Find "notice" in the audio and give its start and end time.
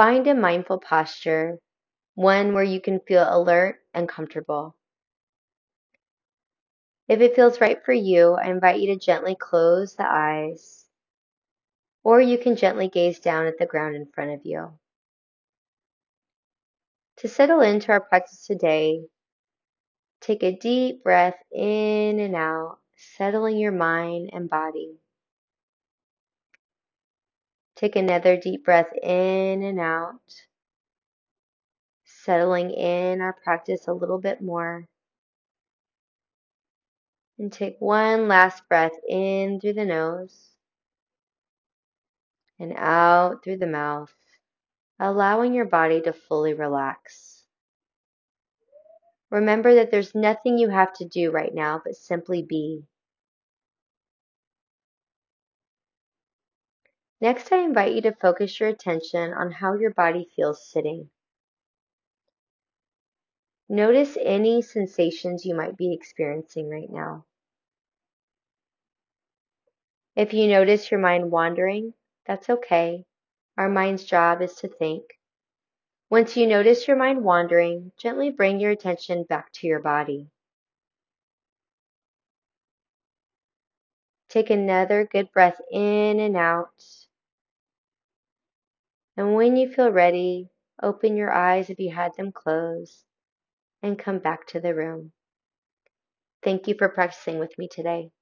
63.68-64.16, 70.48-70.90, 76.46-76.88